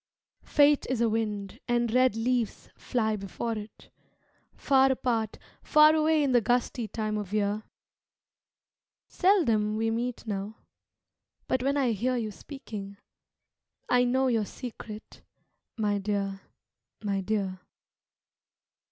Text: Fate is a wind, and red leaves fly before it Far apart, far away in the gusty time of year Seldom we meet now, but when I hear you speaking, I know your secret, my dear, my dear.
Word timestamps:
Fate 0.45 0.87
is 0.89 0.99
a 0.99 1.07
wind, 1.07 1.59
and 1.67 1.93
red 1.93 2.15
leaves 2.15 2.69
fly 2.75 3.15
before 3.15 3.55
it 3.55 3.91
Far 4.55 4.91
apart, 4.91 5.37
far 5.61 5.93
away 5.93 6.23
in 6.23 6.31
the 6.31 6.41
gusty 6.41 6.87
time 6.87 7.19
of 7.19 7.31
year 7.31 7.61
Seldom 9.07 9.77
we 9.77 9.91
meet 9.91 10.25
now, 10.25 10.55
but 11.47 11.61
when 11.61 11.77
I 11.77 11.91
hear 11.91 12.15
you 12.17 12.31
speaking, 12.31 12.97
I 13.89 14.03
know 14.05 14.25
your 14.25 14.45
secret, 14.45 15.21
my 15.77 15.99
dear, 15.99 16.41
my 17.03 17.21
dear. 17.21 17.59